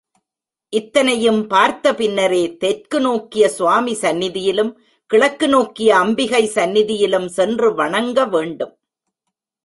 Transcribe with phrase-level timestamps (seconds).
[0.73, 4.71] இத்தனையும் பார்த்த பின்னரே தெற்கு நோக்கிய சுவாமி சந்நிதியிலும்
[5.11, 8.73] கிழக்கு நோக்கிய அம்பிகை சந்நிதியிலும் சென்று வணங்கவேண்டும்.